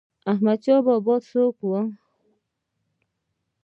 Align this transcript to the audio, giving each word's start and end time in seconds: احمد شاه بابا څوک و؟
احمد 0.31 0.59
شاه 0.65 0.81
بابا 0.85 1.15
څوک 1.29 1.55
و؟ 1.63 1.71